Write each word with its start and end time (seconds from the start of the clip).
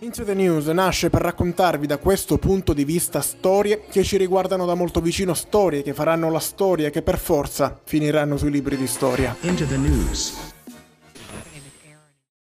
Into 0.00 0.24
the 0.24 0.34
News 0.34 0.66
nasce 0.66 1.08
per 1.08 1.22
raccontarvi 1.22 1.86
da 1.86 1.98
questo 1.98 2.36
punto 2.36 2.72
di 2.72 2.84
vista 2.84 3.20
storie 3.20 3.84
che 3.88 4.02
ci 4.02 4.16
riguardano 4.16 4.66
da 4.66 4.74
molto 4.74 5.00
vicino, 5.00 5.34
storie 5.34 5.82
che 5.82 5.94
faranno 5.94 6.30
la 6.30 6.40
storia 6.40 6.88
e 6.88 6.90
che 6.90 7.02
per 7.02 7.18
forza 7.18 7.78
finiranno 7.84 8.36
sui 8.36 8.50
libri 8.50 8.76
di 8.76 8.86
storia. 8.86 9.34
Into 9.42 9.64
the 9.66 9.76
News. 9.76 10.53